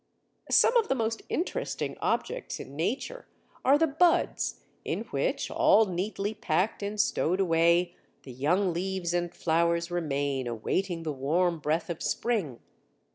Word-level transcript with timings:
Some 0.49 0.75
of 0.77 0.87
the 0.87 0.95
most 0.95 1.21
interesting 1.29 1.95
objects 2.01 2.59
in 2.59 2.75
nature 2.75 3.27
are 3.63 3.77
the 3.77 3.85
buds 3.85 4.61
in 4.83 5.01
which, 5.11 5.51
all 5.51 5.85
neatly 5.85 6.33
packed 6.33 6.81
and 6.81 6.99
stowed 6.99 7.39
away, 7.39 7.95
the 8.23 8.31
young 8.33 8.73
leaves 8.73 9.13
and 9.13 9.31
flowers 9.31 9.91
remain 9.91 10.47
awaiting 10.47 11.03
the 11.03 11.13
warm 11.13 11.59
breath 11.59 11.87
of 11.87 12.01
spring. 12.01 12.61